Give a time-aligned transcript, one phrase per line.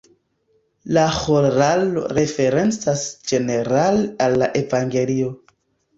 [0.97, 3.03] La ĥoralo referencas
[3.33, 5.31] ĝenerale al la evangelio.